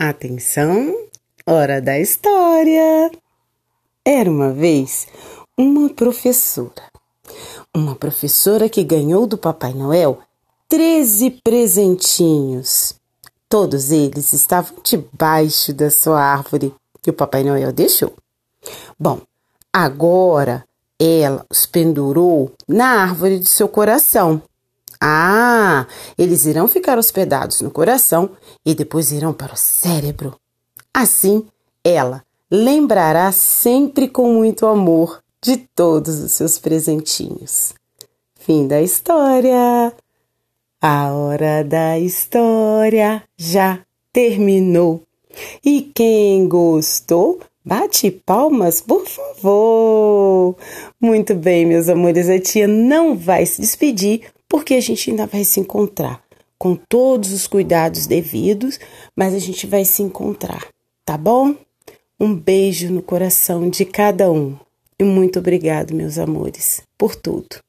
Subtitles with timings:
[0.00, 0.94] Atenção,
[1.44, 3.10] hora da história!
[4.04, 5.08] Era uma vez
[5.58, 6.84] uma professora.
[7.74, 10.20] Uma professora que ganhou do Papai Noel
[10.68, 12.94] 13 presentinhos.
[13.48, 16.72] Todos eles estavam debaixo da sua árvore
[17.02, 18.14] que o Papai Noel deixou.
[18.96, 19.20] Bom,
[19.72, 20.64] agora
[20.96, 24.40] ela os pendurou na árvore do seu coração
[25.00, 25.86] ah,
[26.16, 28.30] eles irão ficar hospedados no coração
[28.64, 30.36] e depois irão para o cérebro.
[30.92, 31.46] Assim,
[31.84, 37.72] ela lembrará sempre com muito amor de todos os seus presentinhos.
[38.34, 39.92] Fim da história.
[40.80, 43.80] A hora da história já
[44.12, 45.02] terminou.
[45.64, 50.56] E quem gostou, bate palmas, por favor.
[51.00, 55.44] Muito bem, meus amores, a tia não vai se despedir porque a gente ainda vai
[55.44, 56.22] se encontrar
[56.58, 58.80] com todos os cuidados devidos,
[59.14, 60.66] mas a gente vai se encontrar,
[61.04, 61.54] tá bom?
[62.18, 64.56] Um beijo no coração de cada um
[64.98, 67.60] e muito obrigado, meus amores, por tudo.